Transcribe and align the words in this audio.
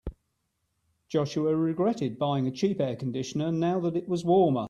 Joshua 1.09 1.55
regretted 1.55 2.17
buying 2.17 2.47
a 2.47 2.51
cheap 2.51 2.79
air 2.81 2.95
conditioner 2.95 3.51
now 3.51 3.79
that 3.81 3.95
it 3.95 4.09
was 4.09 4.25
warmer. 4.25 4.59